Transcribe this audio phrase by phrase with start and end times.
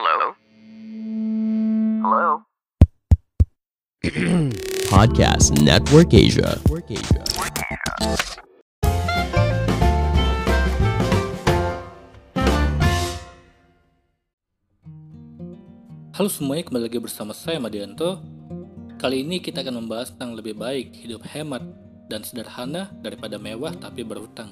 [0.00, 0.32] Hello?
[2.00, 2.28] Hello?
[4.88, 6.56] Podcast Network Asia.
[16.16, 18.24] Halo semuanya, kembali lagi bersama saya Madianto.
[18.96, 21.60] Kali ini kita akan membahas tentang lebih baik hidup hemat
[22.08, 24.48] dan sederhana daripada mewah tapi berhutang.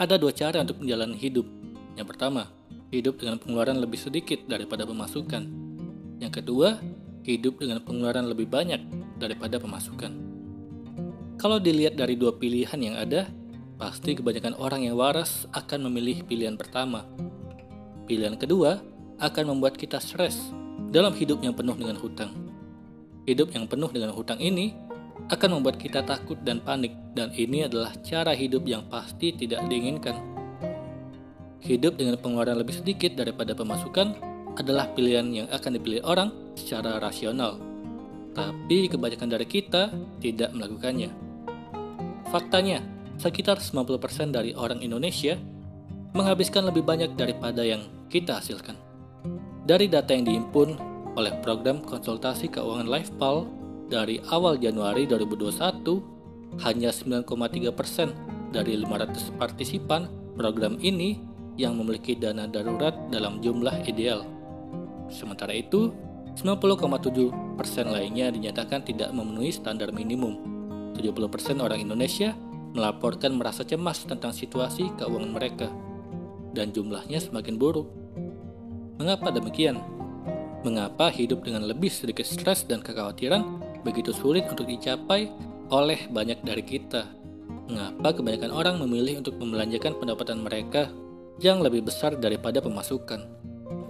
[0.00, 1.44] Ada dua cara untuk menjalani hidup.
[2.00, 2.48] Yang pertama,
[2.94, 5.42] hidup dengan pengeluaran lebih sedikit daripada pemasukan.
[6.22, 6.78] Yang kedua,
[7.26, 8.80] hidup dengan pengeluaran lebih banyak
[9.18, 10.12] daripada pemasukan.
[11.34, 13.26] Kalau dilihat dari dua pilihan yang ada,
[13.74, 17.02] pasti kebanyakan orang yang waras akan memilih pilihan pertama.
[18.06, 18.78] Pilihan kedua
[19.18, 20.54] akan membuat kita stres
[20.94, 22.30] dalam hidup yang penuh dengan hutang.
[23.24, 24.76] Hidup yang penuh dengan hutang ini
[25.32, 30.33] akan membuat kita takut dan panik, dan ini adalah cara hidup yang pasti tidak diinginkan.
[31.64, 34.20] Hidup dengan pengeluaran lebih sedikit daripada pemasukan
[34.60, 37.56] adalah pilihan yang akan dipilih orang secara rasional,
[38.36, 39.88] tapi kebanyakan dari kita
[40.20, 41.08] tidak melakukannya.
[42.28, 42.84] Faktanya,
[43.16, 45.40] sekitar 90% dari orang Indonesia
[46.12, 48.76] menghabiskan lebih banyak daripada yang kita hasilkan.
[49.64, 50.76] Dari data yang dihimpun
[51.16, 53.48] oleh program konsultasi keuangan LifePal
[53.88, 58.12] dari awal Januari 2021, hanya 9,3 persen
[58.52, 64.26] dari 500 partisipan program ini yang memiliki dana darurat dalam jumlah ideal.
[65.10, 65.94] Sementara itu,
[66.34, 70.34] 90,7 persen lainnya dinyatakan tidak memenuhi standar minimum.
[70.98, 72.34] 70 persen orang Indonesia
[72.74, 75.70] melaporkan merasa cemas tentang situasi keuangan mereka,
[76.50, 77.86] dan jumlahnya semakin buruk.
[78.98, 79.78] Mengapa demikian?
[80.66, 85.30] Mengapa hidup dengan lebih sedikit stres dan kekhawatiran begitu sulit untuk dicapai
[85.70, 87.06] oleh banyak dari kita?
[87.70, 90.90] Mengapa kebanyakan orang memilih untuk membelanjakan pendapatan mereka
[91.42, 93.26] yang lebih besar daripada pemasukan?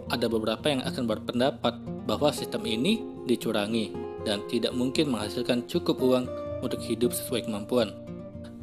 [0.09, 3.92] Ada beberapa yang akan berpendapat bahwa sistem ini dicurangi
[4.25, 6.25] dan tidak mungkin menghasilkan cukup uang
[6.64, 7.92] untuk hidup sesuai kemampuan.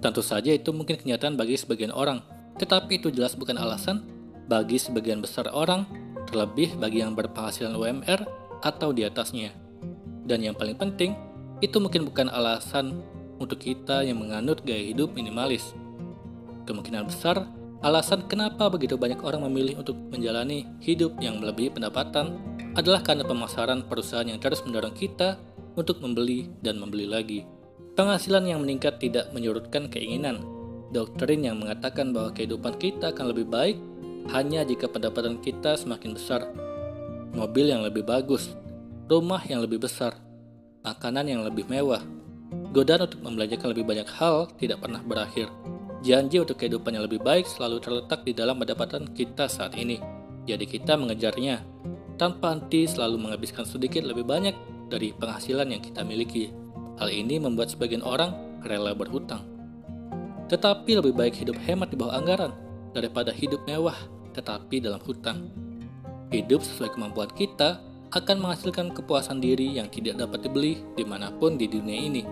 [0.01, 2.25] Tentu saja itu mungkin kenyataan bagi sebagian orang,
[2.57, 4.01] tetapi itu jelas bukan alasan
[4.50, 5.85] bagi sebagian besar orang
[6.25, 8.25] terlebih bagi yang berpenghasilan UMR
[8.66, 9.53] atau di atasnya.
[10.25, 11.13] Dan yang paling penting,
[11.61, 13.01] itu mungkin bukan alasan
[13.38, 15.73] untuk kita yang menganut gaya hidup minimalis.
[16.66, 17.45] Kemungkinan besar,
[17.81, 22.38] alasan kenapa begitu banyak orang memilih untuk menjalani hidup yang melebihi pendapatan
[22.78, 25.42] adalah karena pemasaran perusahaan yang terus mendorong kita
[25.75, 27.44] untuk membeli dan membeli lagi.
[27.97, 30.46] Penghasilan yang meningkat tidak menyurutkan keinginan.
[30.92, 33.78] Doktrin yang mengatakan bahwa kehidupan kita akan lebih baik
[34.31, 36.48] hanya jika pendapatan kita semakin besar.
[37.31, 38.56] Mobil yang lebih bagus,
[39.08, 40.19] rumah yang lebih besar,
[40.84, 42.03] makanan yang lebih mewah.
[42.75, 45.48] Godaan untuk membelanjakan lebih banyak hal tidak pernah berakhir.
[46.01, 50.01] Janji untuk kehidupan yang lebih baik selalu terletak di dalam pendapatan kita saat ini.
[50.50, 51.62] Jadi kita mengejarnya,
[52.17, 54.57] tanpa henti selalu menghabiskan sedikit lebih banyak
[54.89, 56.50] dari penghasilan yang kita miliki.
[56.97, 58.34] Hal ini membuat sebagian orang
[58.66, 59.45] rela berhutang.
[60.50, 62.50] Tetapi lebih baik hidup hemat di bawah anggaran
[62.97, 63.95] daripada hidup mewah
[64.33, 65.53] tetapi dalam hutang.
[66.33, 67.78] Hidup sesuai kemampuan kita
[68.09, 72.25] akan menghasilkan kepuasan diri yang tidak dapat dibeli di mana pun di dunia ini.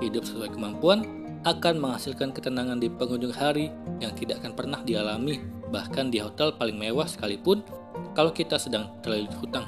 [0.00, 5.40] Hidup sesuai kemampuan akan menghasilkan ketenangan di penghujung hari yang tidak akan pernah dialami
[5.72, 7.64] bahkan di hotel paling mewah sekalipun
[8.12, 9.64] kalau kita sedang terlilit hutang.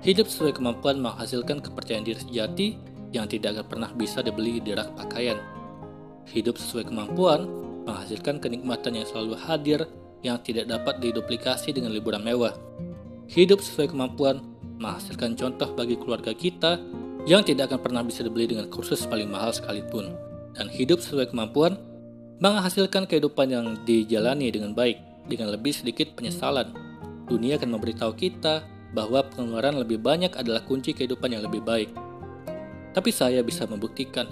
[0.00, 2.68] Hidup sesuai kemampuan menghasilkan kepercayaan diri sejati
[3.10, 5.36] yang tidak akan pernah bisa dibeli di rak pakaian.
[6.30, 7.48] Hidup sesuai kemampuan
[7.84, 9.80] menghasilkan kenikmatan yang selalu hadir
[10.22, 12.54] yang tidak dapat diduplikasi dengan liburan mewah.
[13.26, 14.44] Hidup sesuai kemampuan
[14.78, 16.78] menghasilkan contoh bagi keluarga kita
[17.28, 20.29] yang tidak akan pernah bisa dibeli dengan kursus paling mahal sekalipun.
[20.56, 21.78] Dan hidup sesuai kemampuan
[22.40, 26.72] menghasilkan kehidupan yang dijalani dengan baik, dengan lebih sedikit penyesalan.
[27.28, 31.92] Dunia akan memberitahu kita bahwa pengeluaran lebih banyak adalah kunci kehidupan yang lebih baik.
[32.90, 34.26] Tapi saya bisa membuktikan,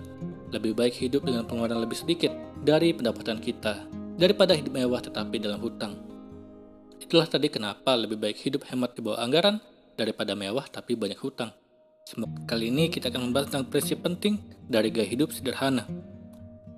[0.50, 2.32] lebih baik hidup dengan pengeluaran lebih sedikit
[2.64, 3.86] dari pendapatan kita
[4.18, 5.94] daripada hidup mewah tetapi dalam hutang.
[6.98, 9.62] Itulah tadi kenapa lebih baik hidup hemat di bawah anggaran
[9.94, 11.54] daripada mewah tapi banyak hutang.
[12.48, 15.84] Kali ini kita akan membahas tentang prinsip penting dari gaya hidup sederhana.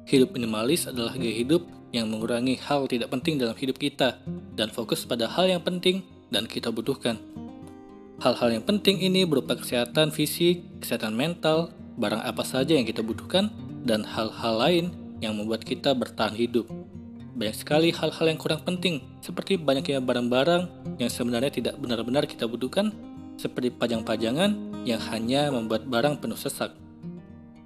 [0.02, 4.18] Hidup minimalis adalah gaya hidup yang mengurangi hal tidak penting dalam hidup kita
[4.58, 6.02] dan fokus pada hal yang penting
[6.34, 7.14] dan kita butuhkan.
[8.18, 13.54] Hal-hal yang penting ini berupa kesehatan fisik, kesehatan mental, barang apa saja yang kita butuhkan,
[13.86, 14.84] dan hal-hal lain
[15.22, 16.66] yang membuat kita bertahan hidup.
[17.38, 20.66] Banyak sekali hal-hal yang kurang penting, seperti banyaknya barang-barang
[20.98, 22.90] yang sebenarnya tidak benar-benar kita butuhkan,
[23.40, 26.72] seperti pajang-pajangan yang hanya membuat barang penuh sesak.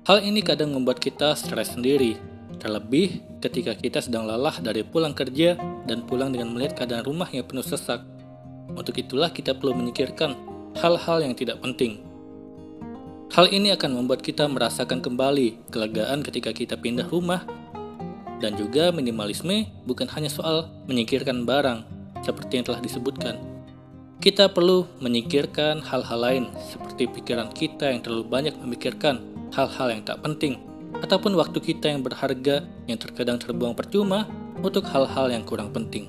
[0.05, 2.20] Hal ini kadang membuat kita stres sendiri,
[2.61, 5.56] terlebih ketika kita sedang lelah dari pulang kerja
[5.88, 8.05] dan pulang dengan melihat keadaan rumah yang penuh sesak.
[8.72, 10.37] Untuk itulah kita perlu menyingkirkan
[10.81, 12.05] hal-hal yang tidak penting.
[13.32, 17.43] Hal ini akan membuat kita merasakan kembali kelegaan ketika kita pindah rumah
[18.38, 21.82] dan juga minimalisme bukan hanya soal menyingkirkan barang
[22.20, 23.54] seperti yang telah disebutkan.
[24.25, 29.21] Kita perlu menyingkirkan hal-hal lain seperti pikiran kita yang terlalu banyak memikirkan
[29.53, 30.65] hal-hal yang tak penting
[31.05, 34.25] ataupun waktu kita yang berharga yang terkadang terbuang percuma
[34.65, 36.09] untuk hal-hal yang kurang penting.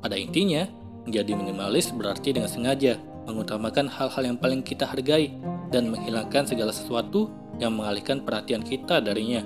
[0.00, 0.64] Pada intinya,
[1.04, 2.96] menjadi minimalis berarti dengan sengaja
[3.28, 5.28] mengutamakan hal-hal yang paling kita hargai
[5.68, 7.28] dan menghilangkan segala sesuatu
[7.60, 9.44] yang mengalihkan perhatian kita darinya.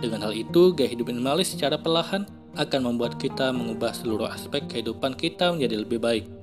[0.00, 2.24] Dengan hal itu, gaya hidup minimalis secara perlahan
[2.56, 6.41] akan membuat kita mengubah seluruh aspek kehidupan kita menjadi lebih baik.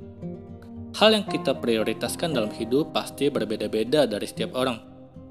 [0.97, 4.81] Hal yang kita prioritaskan dalam hidup pasti berbeda-beda dari setiap orang,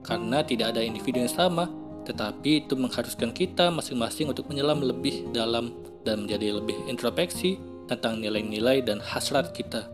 [0.06, 1.66] karena tidak ada individu yang sama,
[2.06, 5.74] tetapi itu mengharuskan kita masing-masing untuk menyelam lebih dalam
[6.06, 7.58] dan menjadi lebih introspeksi
[7.90, 9.90] tentang nilai-nilai dan hasrat kita.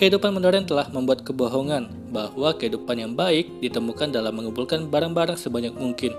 [0.00, 6.16] Kehidupan modern telah membuat kebohongan bahwa kehidupan yang baik ditemukan dalam mengumpulkan barang-barang sebanyak mungkin.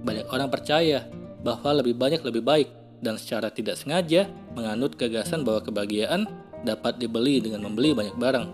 [0.00, 1.04] Banyak orang percaya
[1.44, 2.68] bahwa lebih banyak lebih baik
[3.04, 6.24] dan secara tidak sengaja menganut gagasan bahwa kebahagiaan
[6.62, 8.46] dapat dibeli dengan membeli banyak barang.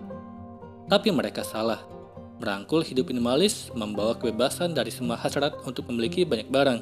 [0.89, 1.81] Tapi mereka salah.
[2.35, 6.79] Merangkul hidup minimalis membawa kebebasan dari semua hasrat untuk memiliki banyak barang.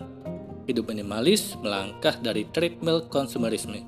[0.66, 3.86] Hidup minimalis melangkah dari treadmill konsumerisme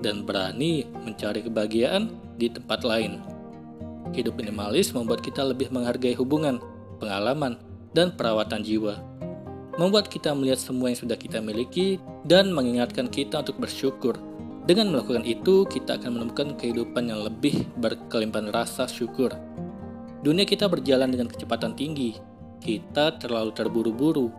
[0.00, 2.08] dan berani mencari kebahagiaan
[2.40, 3.20] di tempat lain.
[4.12, 6.60] Hidup minimalis membuat kita lebih menghargai hubungan,
[7.00, 7.58] pengalaman,
[7.96, 9.00] dan perawatan jiwa.
[9.74, 14.14] Membuat kita melihat semua yang sudah kita miliki dan mengingatkan kita untuk bersyukur.
[14.64, 19.28] Dengan melakukan itu, kita akan menemukan kehidupan yang lebih berkelimpahan rasa syukur.
[20.24, 22.16] Dunia kita berjalan dengan kecepatan tinggi.
[22.64, 24.32] Kita terlalu terburu-buru.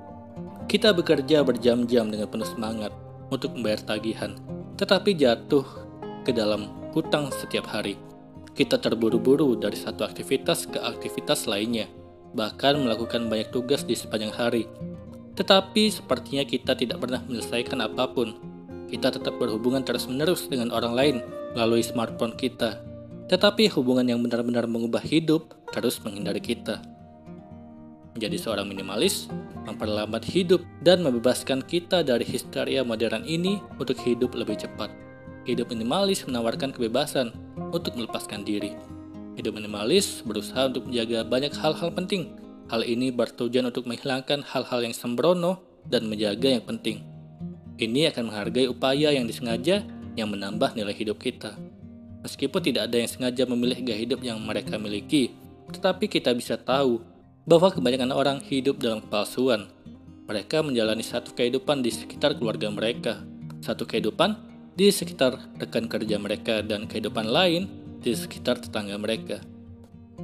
[0.66, 2.90] Kita bekerja berjam-jam dengan penuh semangat
[3.30, 4.34] untuk membayar tagihan,
[4.82, 5.62] tetapi jatuh
[6.26, 7.94] ke dalam hutang setiap hari.
[8.58, 11.86] Kita terburu-buru dari satu aktivitas ke aktivitas lainnya,
[12.34, 14.66] bahkan melakukan banyak tugas di sepanjang hari.
[15.38, 18.55] Tetapi sepertinya kita tidak pernah menyelesaikan apa pun.
[18.86, 21.16] Kita tetap berhubungan terus-menerus dengan orang lain
[21.58, 22.82] melalui smartphone kita.
[23.26, 26.86] Tetapi hubungan yang benar-benar mengubah hidup terus menghindari kita.
[28.14, 29.28] Menjadi seorang minimalis,
[29.66, 34.94] memperlambat hidup dan membebaskan kita dari histeria modern ini untuk hidup lebih cepat.
[35.50, 37.34] Hidup minimalis menawarkan kebebasan
[37.74, 38.78] untuk melepaskan diri.
[39.36, 42.38] Hidup minimalis berusaha untuk menjaga banyak hal-hal penting.
[42.72, 47.15] Hal ini bertujuan untuk menghilangkan hal-hal yang sembrono dan menjaga yang penting.
[47.76, 49.84] Ini akan menghargai upaya yang disengaja
[50.16, 51.60] yang menambah nilai hidup kita.
[52.24, 55.36] Meskipun tidak ada yang sengaja memilih gaya hidup yang mereka miliki,
[55.76, 57.04] tetapi kita bisa tahu
[57.46, 59.70] bahwa kebanyakan orang hidup dalam kepalsuan.
[60.26, 63.22] Mereka menjalani satu kehidupan di sekitar keluarga mereka,
[63.62, 64.34] satu kehidupan
[64.74, 67.70] di sekitar rekan kerja mereka dan kehidupan lain
[68.02, 69.44] di sekitar tetangga mereka.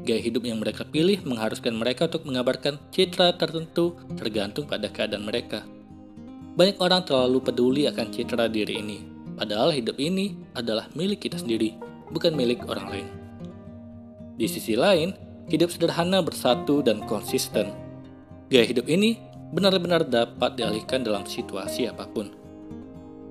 [0.01, 5.67] Gaya hidup yang mereka pilih mengharuskan mereka untuk mengabarkan citra tertentu tergantung pada keadaan mereka.
[6.61, 9.01] Banyak orang terlalu peduli akan citra diri ini,
[9.33, 11.73] padahal hidup ini adalah milik kita sendiri,
[12.13, 13.07] bukan milik orang lain.
[14.37, 15.09] Di sisi lain,
[15.49, 17.73] hidup sederhana bersatu dan konsisten.
[18.53, 19.17] Gaya hidup ini
[19.49, 22.29] benar-benar dapat dialihkan dalam situasi apa pun.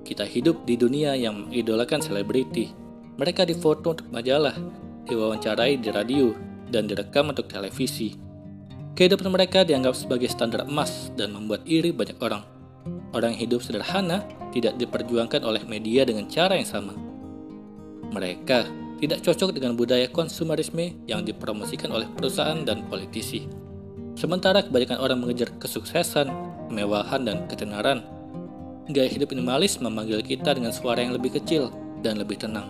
[0.03, 2.67] Kita hidup di dunia yang mengidolakan selebriti.
[3.15, 4.59] Mereka difoto untuk majalah,
[5.07, 6.35] diwawancarai di radio,
[6.67, 8.11] dan direkam untuk televisi.
[8.91, 12.59] Kehidupan mereka dianggap sebagai standar emas dan membuat iri banyak orang.
[13.11, 14.23] Orang hidup sederhana
[14.55, 16.95] tidak diperjuangkan oleh media dengan cara yang sama.
[18.11, 18.67] Mereka
[19.01, 23.49] tidak cocok dengan budaya konsumerisme yang dipromosikan oleh perusahaan dan politisi.
[24.13, 26.27] Sementara kebanyakan orang mengejar kesuksesan,
[26.69, 28.03] kemewahan, dan ketenaran,
[28.89, 31.69] Gaya hidup minimalis memanggil kita dengan suara yang lebih kecil
[32.01, 32.65] dan lebih tenang.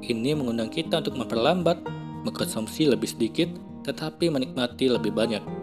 [0.00, 1.84] Ini mengundang kita untuk memperlambat,
[2.24, 3.52] mengkonsumsi lebih sedikit,
[3.84, 5.59] tetapi menikmati lebih banyak.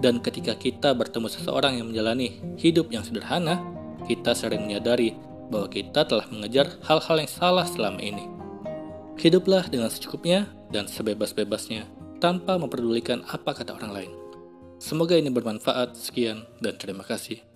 [0.00, 3.64] Dan ketika kita bertemu seseorang yang menjalani hidup yang sederhana,
[4.04, 5.16] kita sering menyadari
[5.48, 8.28] bahwa kita telah mengejar hal-hal yang salah selama ini.
[9.16, 11.88] Hiduplah dengan secukupnya dan sebebas-bebasnya,
[12.20, 14.12] tanpa memperdulikan apa kata orang lain.
[14.76, 15.96] Semoga ini bermanfaat.
[15.96, 17.55] Sekian, dan terima kasih.